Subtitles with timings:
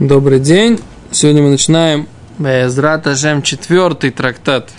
[0.00, 0.80] Добрый день.
[1.12, 4.72] Сегодня мы начинаем Безрат Ажем четвертый трактат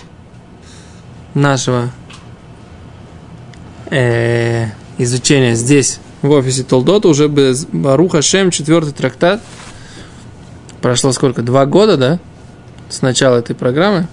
[1.33, 1.89] нашего
[3.89, 4.65] э,
[4.97, 9.41] изучения здесь, в офисе Толдота, уже без Баруха Шем четвертый трактат.
[10.81, 11.41] Прошло сколько?
[11.43, 12.19] Два года, да?
[12.89, 14.09] С начала этой программы?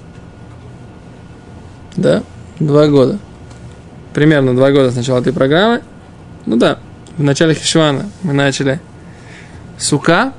[1.96, 2.22] Да?
[2.60, 3.18] Два года.
[4.14, 5.82] Примерно два года с начала этой программы.
[6.46, 6.78] Ну да,
[7.16, 8.80] в начале Хишвана мы начали
[9.80, 10.32] Сука,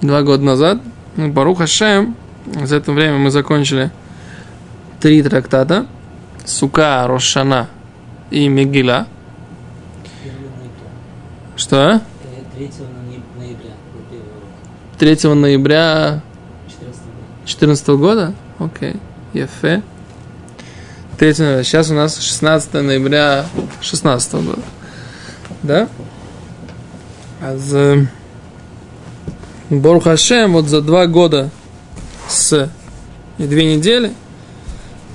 [0.00, 0.80] два года назад.
[1.16, 2.16] Ну, Барух Хашем,
[2.46, 3.90] за это время мы закончили
[5.00, 5.86] три трактата.
[6.44, 7.68] Сука, Рошана
[8.30, 9.06] и Мегила.
[11.56, 12.00] Что?
[12.56, 12.70] 3
[13.38, 13.72] ноября.
[14.98, 16.22] 3 ноября
[17.44, 18.34] 2014 года?
[18.58, 18.96] Окей.
[19.34, 19.82] Ефе.
[21.18, 21.64] 3 ноября.
[21.64, 24.62] Сейчас у нас 16 ноября 2016 года.
[25.62, 25.88] Да?
[27.42, 27.56] А
[29.70, 29.76] за...
[29.76, 31.50] Борух Хашем, вот за два года
[32.28, 32.70] с
[33.38, 34.12] и две недели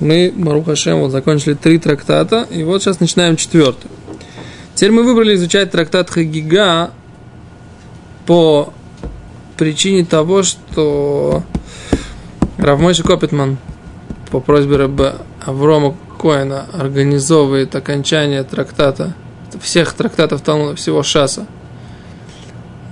[0.00, 3.90] мы, Борух Хашем, вот закончили три трактата, и вот сейчас начинаем четвертый.
[4.74, 6.90] Теперь мы выбрали изучать трактат Хагига
[8.26, 8.72] по
[9.56, 11.42] причине того, что
[12.58, 13.58] Равмойши Копитман
[14.30, 19.14] по просьбе Раба Аврома Коина организовывает окончание трактата,
[19.62, 21.46] всех трактатов Талмуда, всего Шаса–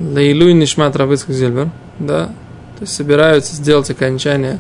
[0.01, 2.27] Лейлуй Нишмат Равыцк Зильбер, да,
[2.79, 4.59] то есть собираются сделать окончание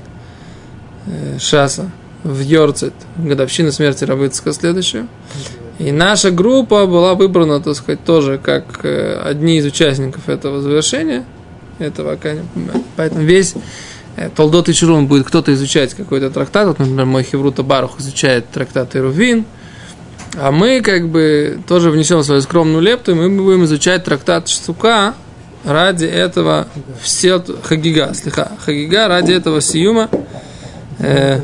[1.06, 1.90] э, Шаса
[2.22, 5.08] в Йорцет, годовщину смерти Равыцка следующую.
[5.78, 11.24] И наша группа была выбрана, так сказать, тоже как э, одни из участников этого завершения,
[11.78, 12.16] этого
[12.96, 13.54] Поэтому весь
[14.16, 16.68] э, Толдот и Чурун будет кто-то изучать какой-то трактат.
[16.68, 19.44] Вот, например, мой Хеврута Барух изучает трактат Ирувин.
[20.36, 25.14] А мы как бы тоже внесем свою скромную лепту, и мы будем изучать трактат Штука,
[25.64, 26.68] ради этого
[27.00, 30.10] все хагига, слиха, хагига ради этого сиюма
[30.98, 31.40] э,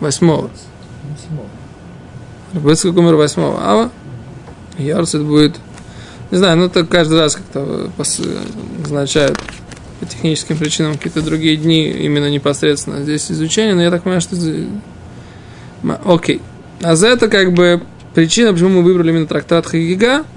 [0.00, 0.50] восьмого.
[2.52, 3.90] Выцкак умер восьмого ава.
[4.78, 5.56] Ярцит будет,
[6.30, 7.90] не знаю, ну так каждый раз как-то
[8.78, 9.38] назначают
[10.00, 14.36] по техническим причинам какие-то другие дни именно непосредственно здесь изучение, но я так понимаю, что
[16.04, 16.42] окей.
[16.82, 17.82] А за это как бы
[18.14, 20.24] причина, почему мы выбрали именно трактат Хагига–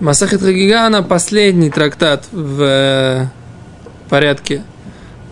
[0.00, 3.26] Масахет Хагигана последний трактат в э,
[4.08, 4.62] порядке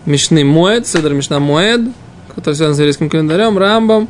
[0.05, 1.81] Мишны Моэд, Седр Мишна Моэд,
[2.35, 4.09] который связан с еврейским календарем, Рамбом,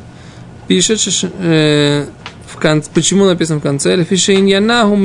[0.66, 2.06] пишет, э,
[2.48, 4.96] в конце, почему написано в конце, Лефиша иньянаху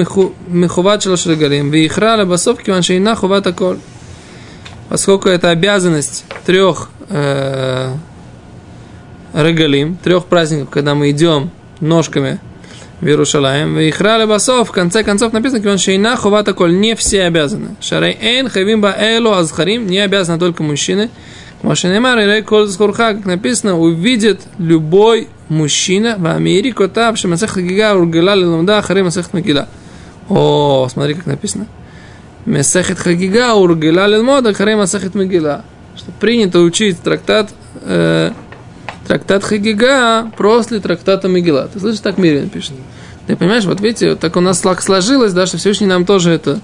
[0.47, 3.77] мехуват шалош регалим, вихра лебасов киван шейна хуват аколь.
[4.89, 7.93] Поскольку это обязанность трех э,
[9.33, 12.39] регалим, трех праздников, когда мы идем ножками
[13.03, 13.77] в Иерушалаем.
[13.79, 17.75] И храли басов, в конце концов написано, киван шейна хувата коль, не все обязаны.
[17.81, 21.09] Шарей эйн хавим ба элу азхарим, не обязаны только мужчины.
[21.61, 28.35] Машинемар и коль скурха, как написано, увидит любой мужчина в Америке, котав, шемасех гига ургела
[28.35, 29.67] лилумда харим масех мегила.
[30.29, 31.67] О, смотри, как написано.
[32.45, 35.63] Месехет хагига ургела лилмода харим масехет мегила.
[35.95, 38.31] Что принято учить трактат э,
[39.07, 41.67] трактат Хагига после трактата Мегила.
[41.71, 42.73] Ты слышишь, так Мирин пишет.
[43.27, 46.59] Ты понимаешь, вот видите, так у нас сложилось, да, что Всевышний нам тоже это...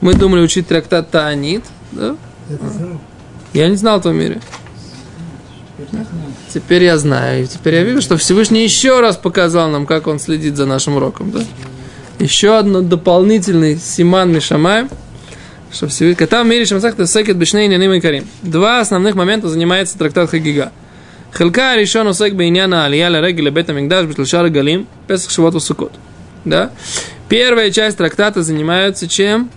[0.00, 2.16] Мы думали учить трактат Таанит, да?
[3.52, 4.40] Я не знал этого мире.
[6.52, 7.44] Теперь я знаю.
[7.44, 10.96] И теперь я вижу, что Всевышний еще раз показал нам, как он следит за нашим
[10.96, 11.30] уроком.
[11.30, 11.40] Да?
[12.18, 14.88] Еще одно дополнительный Симан Мишамай,
[15.70, 16.26] что Всевышний...
[16.26, 18.26] Там в мире Шамсах Тесекет Бешней Няним и Карим.
[18.42, 20.72] Два основных момента занимается трактат Хагига.
[21.33, 25.97] חלקה הראשון עוסק בעניין העלייה לרגל לבית המקדש בשלושה רגלים, פסח, שבועות וסוכות.
[26.45, 26.69] Да?
[27.29, 29.49] Первая часть трактата занимается чем?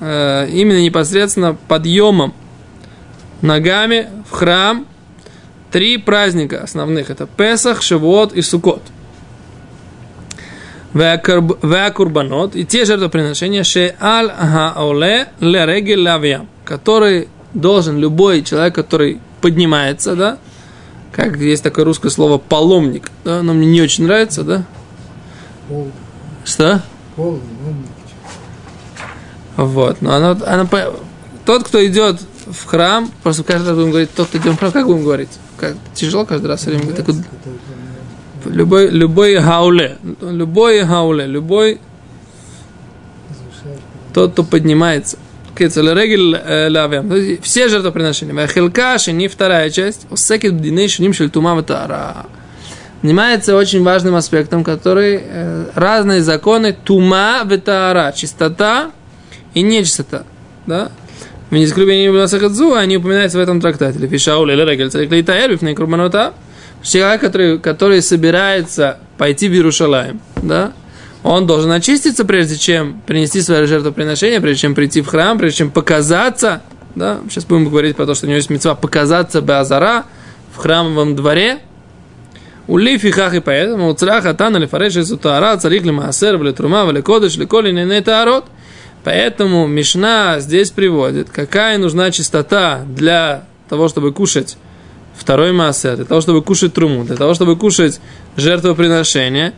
[0.00, 2.32] Э, именно непосредственно подъемом
[3.42, 4.86] ногами в храм.
[5.70, 7.10] Три праздника основных.
[7.10, 8.82] Это Песах, Шавуот и Сукот.
[10.94, 20.38] Веакурбанот и те жертвоприношения Шеаль Хаоле Лерегель Лавьям, который должен любой человек, который поднимается, да,
[21.13, 24.65] как есть такое русское слово паломник, да, оно мне не очень нравится, да?
[25.69, 25.91] Пол.
[26.43, 26.81] Что?
[27.15, 27.39] Пол,
[29.55, 30.67] вот, но оно, оно,
[31.45, 34.71] тот, кто идет в храм, просто каждый раз будем говорить, тот, кто идет в храм,
[34.71, 35.29] как будем говорить?
[35.57, 37.05] Как, тяжело каждый раз, время так,
[38.45, 41.79] любой, любой хауле, любой хауле, любой
[44.13, 45.17] тот, кто поднимается.
[46.35, 47.37] Э.
[47.41, 48.33] Все жертвоприношения.
[48.33, 50.07] Вахилка, не вторая часть.
[50.11, 52.25] Осекет бдиней шуним шельтума ватара.
[53.01, 58.91] Занимается очень важным аспектом, который э, разные законы тума ветара, чистота
[59.53, 60.23] и нечистота.
[60.65, 60.89] Да?
[61.49, 64.07] В нескрубении Масахадзу они упоминаются в этом трактате.
[64.07, 66.33] Фишаул или Регель Царик Лейтаэль, Бифней Курбанота.
[66.81, 70.73] Человек, который, который собирается пойти в Иерушалаем, да,
[71.23, 75.71] он должен очиститься, прежде чем принести свое жертвоприношение, прежде чем прийти в храм, прежде чем
[75.71, 76.61] показаться,
[76.95, 80.03] да, сейчас будем говорить про то, что у него есть мецва показаться Беазара
[80.53, 81.59] в храмовом дворе,
[82.67, 87.01] у лифихах и поэтому у цраха тана лифареш из утара царих лимаасер вли трума вли
[87.01, 88.45] кодыш ли коли не таарот.
[89.03, 94.57] Поэтому Мишна здесь приводит, какая нужна чистота для того, чтобы кушать
[95.13, 97.99] второй массер, для того, чтобы кушать труму, для того, чтобы кушать
[98.37, 99.53] жертвоприношение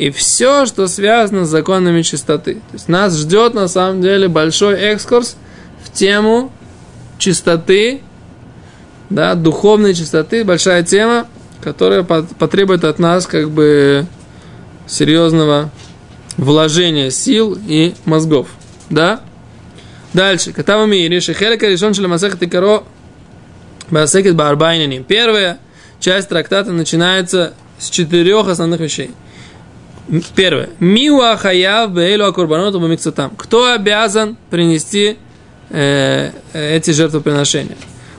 [0.00, 2.54] и все, что связано с законами чистоты.
[2.54, 5.36] То есть нас ждет на самом деле большой экскурс
[5.84, 6.50] в тему
[7.18, 8.00] чистоты,
[9.10, 11.26] да, духовной чистоты, большая тема,
[11.62, 14.06] которая потребует от нас как бы
[14.86, 15.70] серьезного
[16.38, 18.48] вложения сил и мозгов.
[18.88, 19.20] Да?
[20.14, 20.54] Дальше.
[20.54, 22.84] Катава мири, шехелека решен шелемасех тикаро
[23.90, 25.04] басекет барбайниним.
[25.04, 25.58] Первая
[26.00, 29.10] часть трактата начинается с четырех основных вещей.
[30.34, 30.70] Первое.
[30.80, 33.32] Миуа хаяв бейлу акурбаноту бамиксатам.
[33.36, 35.16] Кто обязан принести
[35.70, 37.76] э, эти жертвоприношения?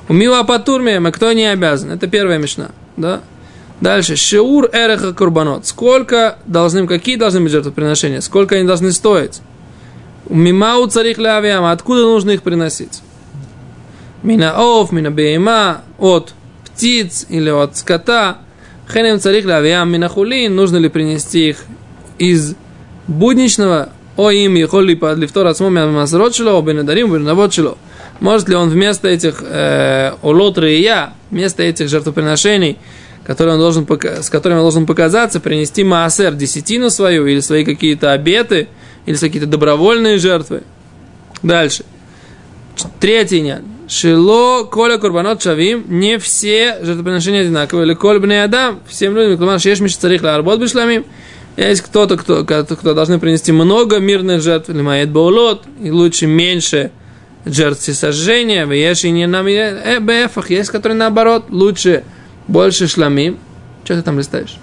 [0.08, 1.92] У Миуа патурмия, кто не обязан?
[1.92, 2.72] Это первая мешна.
[2.98, 3.22] Да?
[3.82, 4.16] Дальше.
[4.16, 5.66] Шеур эреха курбанот.
[5.66, 8.22] Сколько должны, какие должны быть жертвоприношения?
[8.22, 9.42] Сколько они должны стоить?
[10.30, 11.72] Мимау царих лавиама.
[11.72, 13.02] Откуда нужно их приносить?
[14.24, 16.34] Мина ов, мина бейма, от
[16.66, 18.38] птиц или от скота.
[18.92, 20.54] Хенем царих лавиам, мина хулин.
[20.56, 21.64] Нужно ли принести их
[22.18, 22.56] из
[23.08, 23.90] будничного?
[24.18, 27.78] О им ехоли под лифтор ацмо мазрот шло, о бенедарим, бенавод шло.
[28.20, 32.78] Может ли он вместо этих э, олот я, вместо этих жертвоприношений,
[33.24, 33.88] который он должен,
[34.22, 38.68] с которыми он должен показаться, принести маасер, десятину свою, или свои какие-то обеты,
[39.06, 40.64] или какие-то добровольные жертвы.
[41.42, 41.86] Дальше.
[43.00, 43.64] Третий нян.
[43.88, 47.86] Шило коля курбанот шавим, не все жертвоприношения одинаковые.
[47.86, 51.06] Или коль бне адам, всем людям, клумар шеш миш царих ларбот бишламим.
[51.58, 56.26] Есть кто-то, кто, кто, кто должны принести много мирных жертв, или мает баулот, и лучше
[56.26, 56.92] меньше
[57.46, 62.04] жертв сожжения, в еши не нам э, бефах, есть которые наоборот, лучше
[62.48, 63.38] больше шламим.
[63.84, 64.58] Что ты там листаешь?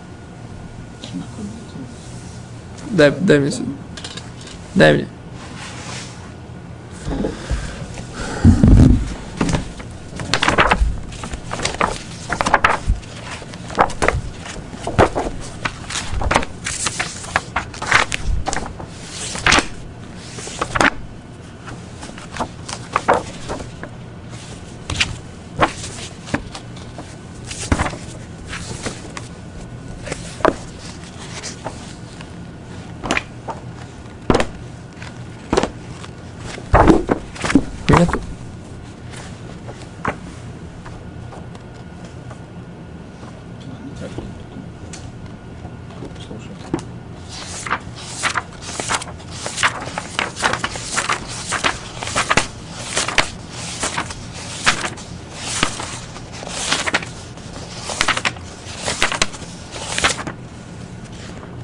[2.91, 3.53] Дай, дай мне.
[4.75, 5.09] Дай мне.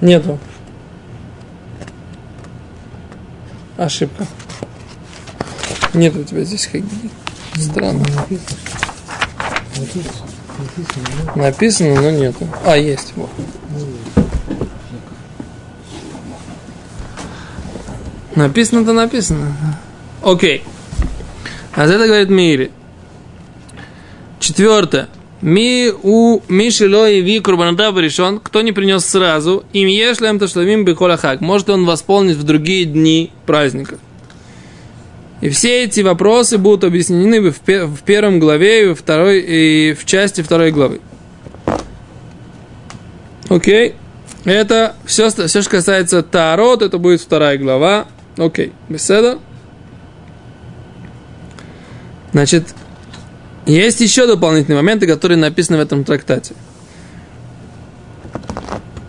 [0.05, 0.39] Нету.
[3.79, 4.27] Ошибка.
[5.95, 6.85] Нет у тебя здесь хаги.
[7.57, 8.05] Странно.
[11.37, 12.49] Написано, но нету.
[12.65, 13.13] А, есть.
[13.17, 13.31] Вот.
[18.35, 19.55] Написано-то написано.
[20.23, 20.65] Окей.
[21.75, 22.71] А за это говорит Мири.
[24.41, 25.09] Четвертое.
[25.41, 31.41] Ми у Мишело и Ви Курбанатав решен, кто не принес сразу, им ешлем ташлавим бихолахак.
[31.41, 33.99] Может он восполнить в другие дни праздника.
[35.41, 40.05] И все эти вопросы будут объяснены в, в первом главе и, во второй, и в
[40.05, 41.01] части второй главы.
[43.49, 43.95] Окей.
[44.45, 48.07] Это все, все, что касается Таарот, это будет вторая глава.
[48.37, 48.73] Окей.
[48.89, 49.39] Беседа.
[52.33, 52.75] Значит,
[53.67, 56.55] есть еще дополнительные моменты, которые написаны в этом трактате.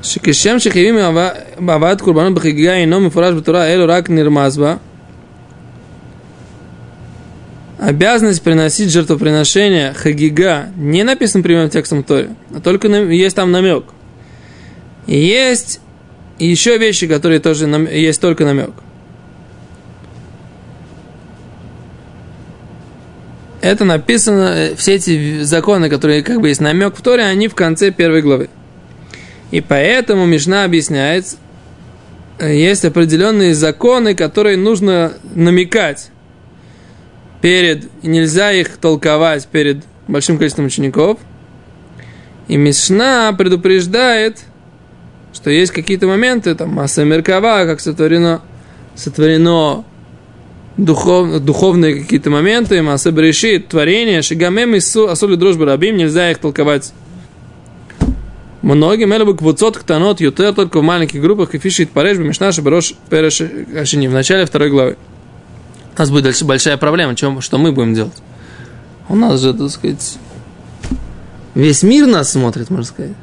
[0.01, 4.79] Шикишем шихивим ават курбану бхигга ино мифураж бутура элу рак нирмазба.
[7.85, 13.83] Обязанность приносить жертвоприношение хагига не написан прямым текстом Торе, а только есть там намек.
[15.05, 15.81] И есть
[16.39, 18.71] еще вещи, которые тоже есть только намек.
[23.61, 27.53] это написано, э, все эти законы, которые как бы есть намек в Торе, они в
[27.53, 28.49] конце первой главы.
[29.51, 31.35] И поэтому Мишна объясняет,
[32.41, 36.09] есть определенные законы, которые нужно намекать
[37.45, 41.19] перед, и нельзя их толковать перед большим количеством учеников.
[42.47, 44.39] И Мишна предупреждает,
[45.31, 48.41] что есть какие-то моменты, там, масса меркава, как сотворено,
[48.95, 49.83] сотворено
[50.75, 56.93] духов, духовные какие-то моменты, масса брешит, творение, шигамем и асули дружбы рабим, нельзя их толковать
[58.63, 62.95] многим, или бы квуцот ктанот ютер только в маленьких группах, и фишит пареш, мишна шаброш
[63.11, 64.97] переш в начале второй главы.
[65.95, 68.21] У нас будет дальше большая проблема, чем, что мы будем делать.
[69.07, 70.17] У нас же, так сказать,
[71.53, 73.13] весь мир нас смотрит, можно сказать.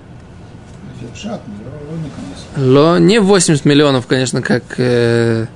[2.56, 5.46] Ло, не 80 миллионов, конечно, как э,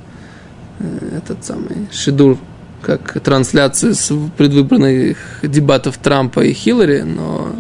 [0.79, 2.39] э, этот самый Шидур,
[2.83, 7.55] как трансляции с предвыборных дебатов Трампа и Хиллари, но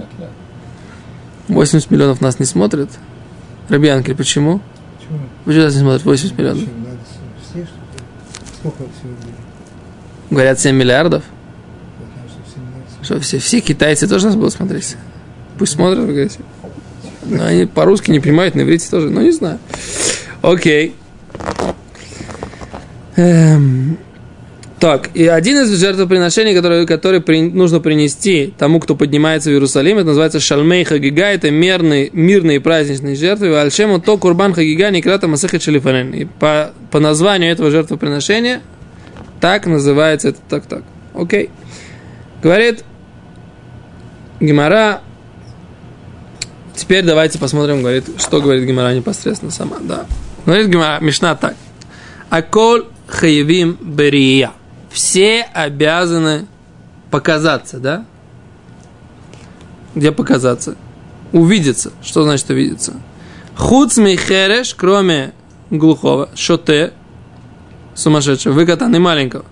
[1.48, 2.90] 80 миллионов нас не смотрят.
[3.70, 4.60] Раби Анкель, почему?
[4.98, 5.18] Почему?
[5.44, 6.64] Почему нас не смотрят 80 миллионов?
[8.58, 9.12] Сколько всего
[10.30, 11.22] Говорят 7 миллиардов.
[13.02, 14.96] Что, все, все китайцы тоже нас будут смотреть?
[15.58, 16.38] Пусть смотрят, вы говорите.
[17.24, 19.10] Но они по-русски не понимают, на иврите тоже.
[19.10, 19.58] Ну, не знаю.
[20.42, 20.94] Окей.
[23.16, 23.98] Эм.
[24.78, 29.96] Так, и один из жертвоприношений, который, который при, нужно принести тому, кто поднимается в Иерусалим,
[29.96, 33.58] это называется Шалмей Хагига, это мирные, мирные праздничные жертвы.
[33.58, 36.12] Альшему то Курбан Хагига Некрата Масеха Шалифанен.
[36.12, 38.60] И по, по названию этого жертвоприношения
[39.40, 40.82] так называется это так-так.
[41.14, 41.50] Окей.
[42.42, 42.84] Говорит
[44.40, 45.00] Гимара
[46.76, 49.78] Теперь давайте посмотрим, говорит, что говорит Гимара непосредственно сама.
[49.80, 50.04] Да.
[50.44, 51.56] Говорит Гимара, Мишна так.
[52.28, 54.52] Акол хаевим берия.
[54.90, 56.46] Все обязаны
[57.10, 58.04] показаться, да?
[59.94, 60.76] Где показаться?
[61.32, 61.92] Увидеться.
[62.02, 62.94] Что значит увидеться?
[63.56, 65.32] Хуц хереш, кроме
[65.70, 66.92] глухого, шоте,
[67.96, 69.44] сумасшедшего, выкатанный маленького.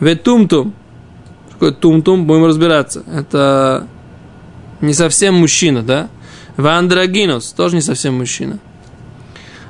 [0.00, 0.74] Ветумтум.
[1.52, 3.04] Такое тум-тум, будем разбираться.
[3.12, 3.86] Это
[4.80, 6.08] не совсем мужчина, да?
[6.56, 8.58] Вандрагинус, тоже не совсем мужчина.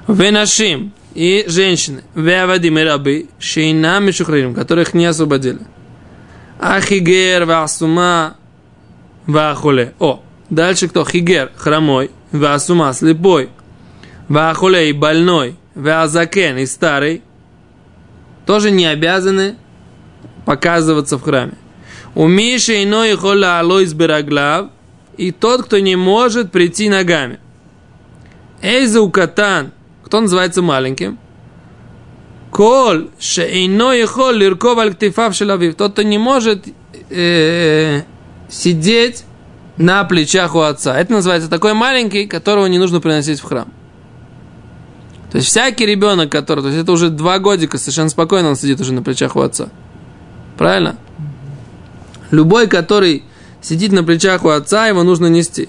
[0.08, 2.02] Венашим и женщины.
[2.14, 5.60] Веавадим и рабы, шейнам и шухририм, которых не освободили.
[6.60, 8.36] Ахигер, васума,
[9.26, 9.94] вахуле.
[9.98, 11.04] О, дальше кто?
[11.04, 13.50] Хигер, хромой, васума, слепой,
[14.28, 17.22] вахуле и больной, вазакен и старый,
[18.50, 19.54] тоже не обязаны
[20.44, 21.52] показываться в храме.
[22.16, 24.70] У Миши иной хола алойс бераглав,
[25.16, 27.38] и тот, кто не может прийти ногами.
[28.60, 29.70] Эйза катан,
[30.02, 31.20] кто называется маленьким?
[32.50, 34.96] Кол шейно ехол лирков аль
[35.32, 35.76] шелавив.
[35.76, 36.66] Тот, кто не может
[37.08, 38.02] э,
[38.48, 39.22] сидеть
[39.76, 40.98] на плечах у отца.
[40.98, 43.72] Это называется такой маленький, которого не нужно приносить в храм.
[45.30, 48.80] То есть всякий ребенок, который, то есть это уже два годика, совершенно спокойно он сидит
[48.80, 49.68] уже на плечах у отца.
[50.58, 50.96] Правильно?
[52.30, 53.22] Любой, который
[53.62, 55.68] сидит на плечах у отца, его нужно нести.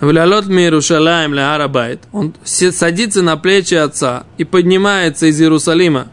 [0.00, 2.02] Влялот Иерушалаем ля Арабайт.
[2.12, 6.08] Он садится на плечи отца и поднимается из Иерусалима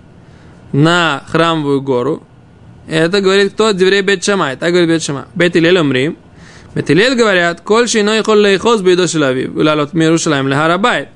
[0.72, 2.24] на храмовую гору.
[2.88, 3.72] Это говорит кто?
[3.72, 4.56] Деврей Бет Шамай.
[4.56, 5.24] Так говорит Бет Шамай.
[5.36, 6.18] Бет Илель умрим.
[6.76, 9.52] Бет Илель говорят, коль шиной хол лейхоз бейдо шелавив.
[9.52, 11.10] Влялот Иерушалаем ля Арабайт.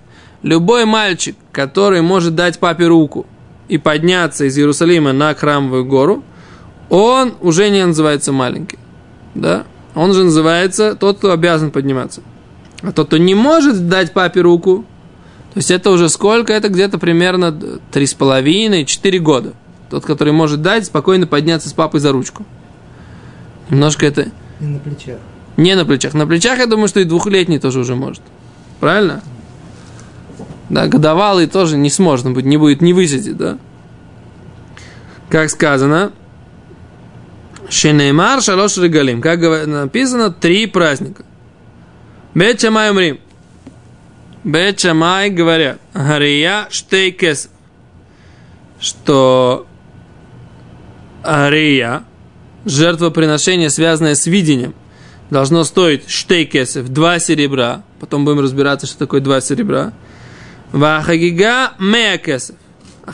[0.48, 3.26] Любой мальчик, который может дать папе руку
[3.68, 6.24] и подняться из Иерусалима на храмовую гору,
[6.90, 8.80] он уже не называется маленький
[9.38, 12.22] да, он же называется тот, кто обязан подниматься.
[12.82, 14.86] А тот, кто не может дать папе руку,
[15.54, 16.54] то есть это уже сколько?
[16.54, 17.52] Это где-то примерно
[17.92, 19.54] три с половиной, четыре года.
[19.90, 22.46] Тот, который может дать, спокойно подняться с папой за ручку.
[23.70, 24.28] Немножко это...
[24.60, 25.18] Не на плечах.
[25.56, 26.14] Не на плечах.
[26.14, 28.22] На плечах, я думаю, что и двухлетний тоже уже может.
[28.80, 29.24] Правильно?
[30.70, 33.58] Да, годовалый тоже не сможет, быть, не будет, не высидит, да?
[35.30, 36.12] Как сказано,
[37.70, 39.22] Шенеймар шалош регалим.
[39.22, 41.24] Как написано, три праздника.
[42.34, 43.20] Бет Шамай умрим.
[44.44, 47.50] Бет Шамай говорят, Гария штейкес,
[48.80, 49.66] что
[51.26, 52.04] Ария,
[52.66, 54.74] жертвоприношение, связанное с видением,
[55.30, 57.84] должно стоить штейкесов, два серебра.
[58.00, 59.92] Потом будем разбираться, что такое два серебра.
[60.72, 62.56] Вахагига мея кесов.
[63.06, 63.14] А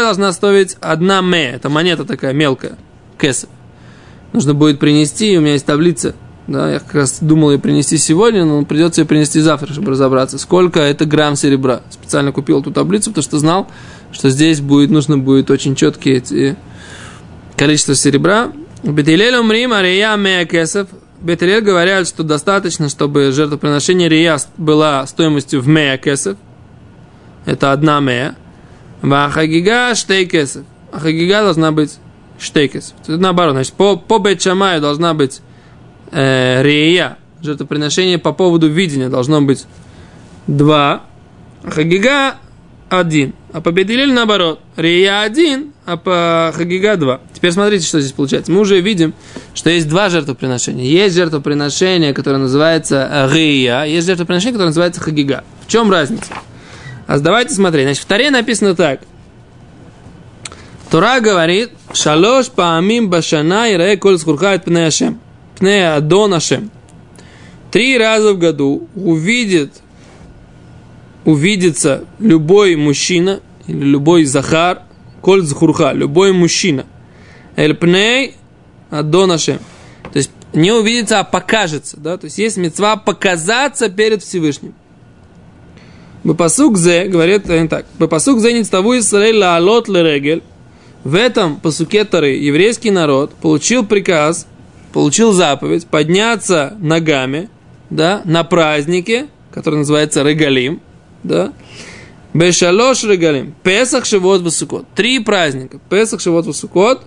[0.00, 1.50] должна стоить одна ме.
[1.50, 2.76] Это монета такая мелкая.
[3.20, 3.50] Кесов
[4.34, 6.14] нужно будет принести, у меня есть таблица,
[6.46, 10.36] да, я как раз думал ее принести сегодня, но придется ее принести завтра, чтобы разобраться,
[10.36, 11.80] сколько это грамм серебра.
[11.88, 13.70] Специально купил эту таблицу, потому что знал,
[14.12, 16.56] что здесь будет, нужно будет очень четкие эти
[17.56, 18.52] количество серебра.
[18.82, 20.88] Бетилель умрим, ария мея кесов.
[21.22, 26.36] Бетилель говорят, что достаточно, чтобы жертвоприношение рия была стоимостью в мея кесов.
[27.44, 28.34] Это одна ме.
[29.02, 30.64] Вахагига штейкесов.
[30.92, 31.98] А хагига должна быть
[32.38, 32.94] штейкесов.
[33.02, 35.40] Это наоборот, значит, по, по Бетшамаю должна быть
[36.10, 39.66] э, рея, жертвоприношение по поводу видения должно быть
[40.46, 41.02] два,
[41.62, 42.36] а хагига
[42.88, 43.34] один.
[43.52, 44.60] А по Бедилель наоборот.
[44.76, 47.20] Рия один, а по Хагига два.
[47.32, 48.52] Теперь смотрите, что здесь получается.
[48.52, 49.14] Мы уже видим,
[49.54, 50.84] что есть два жертвоприношения.
[50.84, 55.44] Есть жертвоприношение, которое называется Рия, есть жертвоприношение, которое называется Хагига.
[55.66, 56.32] В чем разница?
[57.06, 57.86] А давайте смотреть.
[57.86, 59.00] Значит, в Таре написано так.
[60.90, 65.20] Тора говорит, шалош паамим башана и рей коль скурхает пне Ашем.
[65.58, 66.70] Пне Адон Ашем.
[67.70, 69.72] Три раза в году увидит
[71.24, 74.82] увидится любой мужчина или любой захар,
[75.20, 76.86] коль захурха, любой мужчина.
[77.56, 78.34] Эльпней
[78.90, 79.58] адонашем.
[80.12, 81.96] То есть не увидится, а покажется.
[81.98, 82.16] Да?
[82.18, 84.74] То есть есть мецва показаться перед Всевышним.
[86.24, 90.42] Бепасук зе, говорит они так, Бепасук зе ництаву Исраэль лаалот лерегель.
[91.04, 94.46] В этом пасуке Тары еврейский народ получил приказ,
[94.94, 97.50] получил заповедь подняться ногами
[97.90, 100.80] да, на празднике, который называется Регалим,
[101.22, 101.52] да?
[102.32, 103.54] Бешалош регалим.
[103.62, 104.86] Песах, Шивот, Басукот.
[104.96, 105.78] Три праздника.
[105.88, 107.02] Песах, Шивот, Басукот.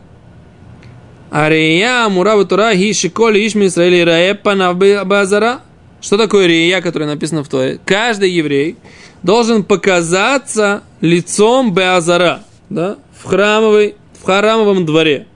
[1.29, 5.61] Ария, Мура, Тура, Хи, Шиколь, Ишми, Израиль, Раепа, Базара.
[5.99, 7.79] Что такое рия, которое написано в Торе?
[7.83, 8.77] Каждый еврей
[9.23, 15.27] должен показаться лицом Беазара, да, в храмовой, в храмовом дворе.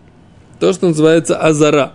[0.59, 1.93] То, что называется Азара.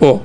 [0.00, 0.22] О,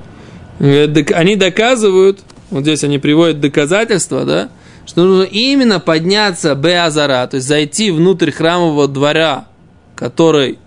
[0.60, 2.20] они доказывают,
[2.52, 4.50] вот здесь они приводят доказательства, да,
[4.86, 9.48] что нужно именно подняться Беазара, то есть зайти внутрь храмового двора,
[9.96, 10.60] который,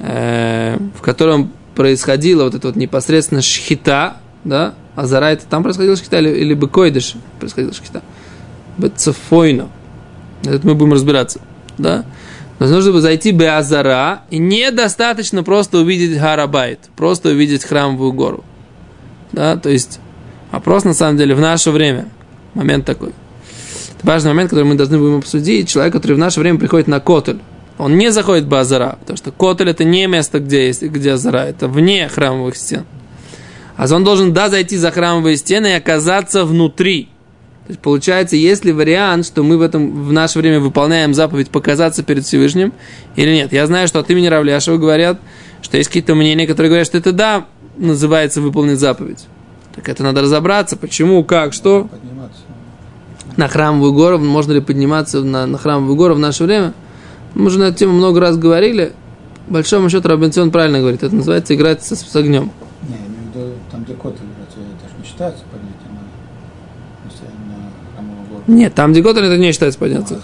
[0.00, 6.18] э, в котором происходила вот эта вот непосредственно шхита, да, Азара это там происходила шхита
[6.18, 8.02] или, или Бекойдыш происходила шхита?
[8.76, 9.70] Бецефойно.
[10.44, 11.40] Это мы будем разбираться,
[11.78, 12.04] да.
[12.58, 18.44] Но нужно зайти Беазара, и недостаточно просто увидеть Харабайт, просто увидеть храмовую гору.
[19.32, 20.00] Да, то есть
[20.52, 22.10] вопрос на самом деле в наше время.
[22.52, 23.14] Момент такой.
[23.96, 25.70] Это важный момент, который мы должны будем обсудить.
[25.70, 27.40] Человек, который в наше время приходит на Котель,
[27.80, 31.38] он не заходит в Базара, потому что Котель это не место, где есть, где Азара,
[31.38, 32.84] это вне храмовых стен.
[33.76, 37.04] А он должен, да, зайти за храмовые стены и оказаться внутри.
[37.66, 41.48] То есть получается, есть ли вариант, что мы в, этом, в наше время выполняем заповедь
[41.48, 42.74] показаться перед Всевышним
[43.16, 43.50] или нет.
[43.52, 45.18] Я знаю, что от имени Равляшева говорят,
[45.62, 47.46] что есть какие-то мнения, которые говорят, что это да,
[47.78, 49.24] называется выполнить заповедь.
[49.74, 51.84] Так это надо разобраться, почему, как, что.
[51.84, 52.40] Подниматься.
[53.38, 56.74] На храмовую гору, можно ли подниматься на, на храмовую гору в наше время?
[57.34, 58.92] Мы уже на эту тему много раз говорили.
[59.48, 62.50] Большому счету Робинсон правильно говорит, это называется играть с, с огнем.
[62.88, 68.42] Не, я виду, там где кот это же не считается поднятием на, на храмовую гору.
[68.46, 70.20] Нет, там где это не считается подняться.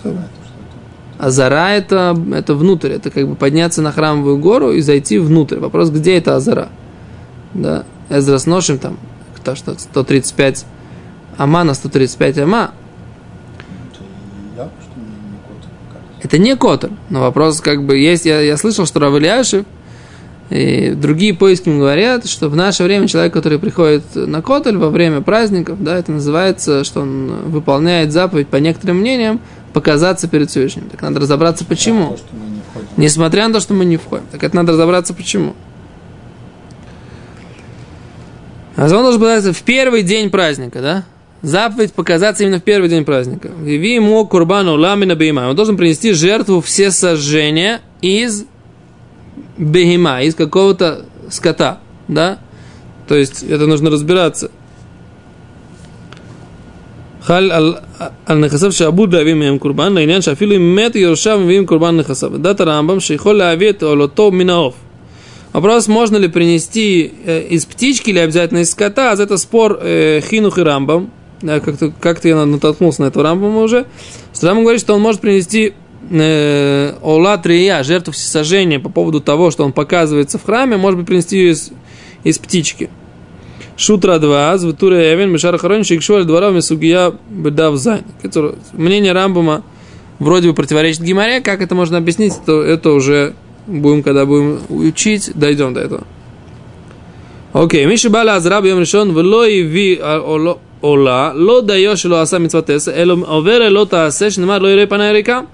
[1.19, 5.59] А зара это, это внутрь, это как бы подняться на храмовую гору и зайти внутрь.
[5.59, 6.69] Вопрос, где это Азара?
[7.55, 8.99] да, Эзра с ношем там,
[9.45, 10.66] то, что 135
[11.38, 12.73] ама на 135 ама.
[16.22, 19.64] Это не котер, но вопрос как бы есть, я, я слышал, что Равлияшев
[20.50, 25.20] и другие поиски говорят, что в наше время человек, который приходит на котель во время
[25.20, 29.40] праздников, да, это называется, что он выполняет заповедь, по некоторым мнениям,
[29.72, 30.88] показаться перед Всевышним.
[30.88, 32.11] Так надо разобраться, почему.
[32.11, 34.24] Да, то, Несмотря на то, что мы не входим.
[34.31, 35.55] Так это надо разобраться, почему.
[38.76, 41.05] А он должен был в первый день праздника, да?
[41.45, 43.50] Заповедь показаться именно в первый день праздника.
[43.63, 45.50] Ви ему курбану ламина бейма.
[45.50, 48.45] Он должен принести жертву все сожжения из
[49.58, 52.39] бегима, из какого-то скота, да?
[53.08, 54.52] То есть это нужно разбираться.
[57.21, 57.76] חל על,
[58.26, 62.38] על נכסיו שעבוד להביא מהם קורבן, לעניין שאפילו אם מת יורשיו מביאים קורבן נכסיו.
[62.38, 64.76] דת הרמב"ם שיכול להביא את עולותו מן העוף.
[65.54, 70.21] Вопрос, можно ли принести э, из птички или обязательно из скота, а это спор э,
[70.21, 71.12] Хинух и Рамбам.
[71.42, 73.87] да, как-то, как я натолкнулся на эту рамбама уже,
[74.35, 75.75] что Рамбам говорит, что он может принести
[76.11, 81.07] э, Ола Трия, жертву всесожжения, по поводу того, что он показывается в храме, может быть,
[81.07, 81.72] принести ее из,
[82.25, 82.90] из птички.
[83.77, 88.05] Шутра 2, Звитура Эвен, Мишар Харон, Шикшуаль, Дворов, Мисугия, Бедав Зайн.
[88.72, 89.62] Мнение Рамбама
[90.18, 93.35] вроде бы противоречит Гимаре, как это можно объяснить, то это уже
[93.66, 96.05] будем, когда будем учить, дойдем до этого.
[97.53, 100.20] Окей, Миша Бала Азраб Йом Решон, Велой Ви а,
[100.83, 105.47] Ола, ло даешь ло аса митсватеса, эло овере ло таасе, шнемар ло ирей панарика.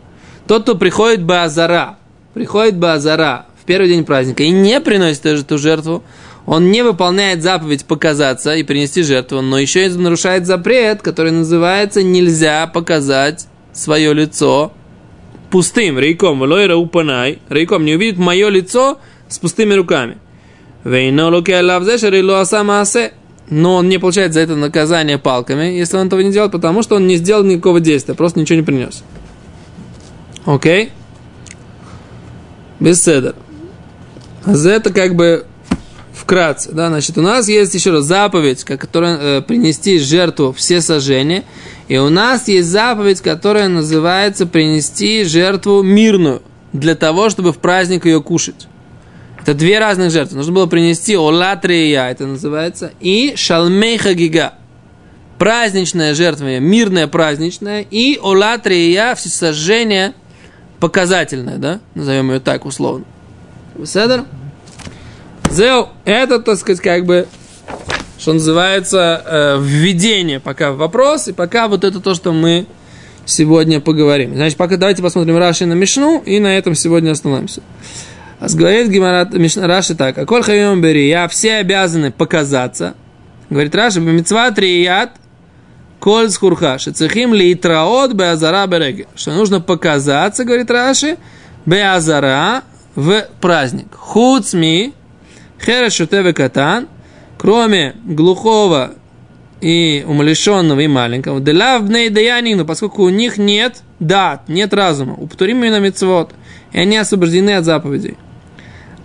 [0.47, 1.97] Тот, кто приходит базара,
[2.35, 6.03] приходит базара в первый день праздника и не приносит эту жертву,
[6.45, 12.03] он не выполняет заповедь показаться и принести жертву, но еще и нарушает запрет, который называется
[12.03, 14.73] «нельзя показать свое лицо
[15.51, 20.19] пустым, рейком, лойра упанай, рейком, не увидит мое лицо с пустыми руками».
[20.85, 23.13] Вейно луке лавзешер и луаса маасе
[23.51, 26.97] но он не получает за это наказание палками, если он этого не делает, потому что
[26.97, 29.03] он не сделал никакого действия, просто ничего не принес.
[30.45, 30.91] Окей?
[32.81, 33.35] Без седа.
[34.45, 35.47] Это как бы
[36.13, 41.45] вкратце, да, значит, у нас есть еще раз заповедь, которая э, принести жертву все сожжения,
[41.89, 48.07] и у нас есть заповедь, которая называется принести жертву мирную, для того, чтобы в праздник
[48.07, 48.67] ее кушать.
[49.43, 50.37] Это две разных жертвы.
[50.37, 54.55] Нужно было принести олатрия, это называется, и шалмейха гига.
[55.39, 60.15] Праздничная жертва, мирная праздничная, и олатрия, всесожжение
[60.79, 63.05] показательное, да, назовем ее так условно.
[63.85, 64.25] Седер?
[65.51, 67.27] Зел, это, так сказать, как бы,
[68.19, 72.67] что называется, э, введение пока в вопрос, и пока вот это то, что мы
[73.27, 74.35] сегодня поговорим.
[74.35, 77.63] Значит, пока давайте посмотрим Раши на Мишну, и на этом сегодня остановимся.
[78.43, 82.95] А говорит Гимарат Раши так, а коль хайом бери, я все обязаны показаться.
[83.49, 85.11] Говорит Раши, бемитцва трият,
[86.01, 89.07] коль скурха, шецехим ли траот беазара береге.
[89.15, 91.19] Что нужно показаться, говорит Раши,
[91.67, 92.63] беазара
[92.97, 93.95] в праздник.
[93.95, 94.93] Хуцми,
[95.65, 96.89] Херешутеве катан,
[97.39, 98.95] кроме глухого
[99.61, 105.61] и умалишенного и маленького, делав бней даянину, поскольку у них нет дат, нет разума, упторим
[105.61, 106.33] на мецвод,
[106.73, 108.17] и они освобождены от заповедей.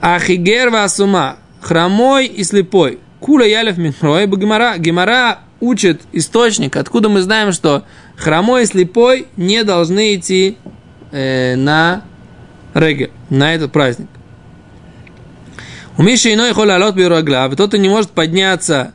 [0.01, 7.51] Ахигер васума, хромой и слепой, кула ялев михрой, гемара, гемара учит источник, откуда мы знаем,
[7.51, 7.83] что
[8.15, 10.57] хромой и слепой не должны идти
[11.11, 12.03] э, на
[12.73, 14.07] регель, на этот праздник.
[15.97, 18.93] У Миши иной холалот бирогла, тот, кто не может подняться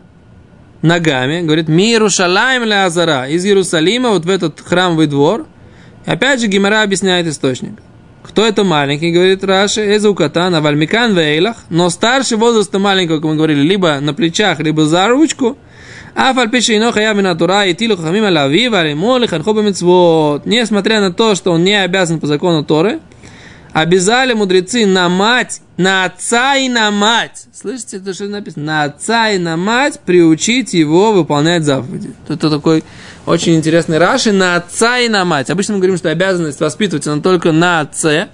[0.82, 5.46] ногами, говорит, миру шалаем ля азара, из Иерусалима вот в этот храмовый двор.
[6.06, 7.74] И опять же Гимара объясняет источник.
[8.22, 13.60] Кто это маленький, говорит Раши, Эзукатан, Авальмикан Вейлах, но старше возраста маленького, как мы говорили,
[13.60, 15.58] либо на плечах, либо за ручку.
[20.44, 23.00] Несмотря на то, что он не обязан по закону Торы,
[23.72, 27.46] обязали мудрецы на мать, на отца и на мать.
[27.52, 28.64] Слышите, это что написано?
[28.64, 32.10] На отца и на мать приучить его выполнять заповеди.
[32.28, 32.84] Это такой
[33.26, 35.50] очень интересный Раши на отца и на мать.
[35.50, 38.28] Обычно мы говорим, что обязанность воспитывать она только на отце.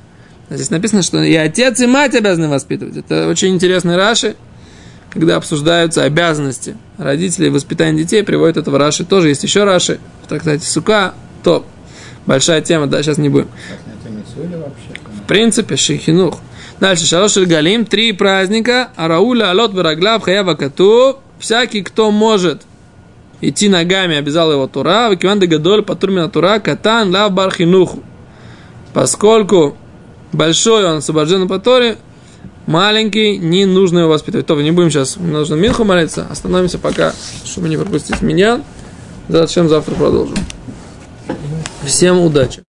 [0.50, 2.96] Здесь написано, что и отец, и мать обязаны воспитывать.
[2.96, 4.36] Это очень интересный Раши,
[5.10, 9.04] когда обсуждаются обязанности родителей воспитания детей, приводит этого Раши.
[9.04, 11.66] Тоже есть еще Раши в трактате Сука, то
[12.24, 13.48] большая тема, да, сейчас не будем.
[15.22, 16.40] В принципе, Шихинух.
[16.80, 21.18] Дальше, Шалош Галим, три праздника, Арауля, Алот, Бараглав, Хаява Кату.
[21.38, 22.62] Всякий, кто может
[23.40, 28.02] идти ногами, обязал его Тура, Вакиван Гадоль, Патурмина Тура, Катан, Лав Бархинуху.
[28.92, 29.76] Поскольку
[30.32, 31.98] большой он освобожден по Торе,
[32.66, 34.46] маленький, не нужно его воспитывать.
[34.46, 37.12] То, не будем сейчас, нужно Минху молиться, остановимся пока,
[37.44, 38.62] чтобы не пропустить меня.
[39.28, 40.38] Зачем завтра продолжим.
[41.84, 42.67] Всем удачи!